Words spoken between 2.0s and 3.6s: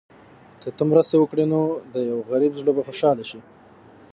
یو غریب زړه به خوشحاله شي.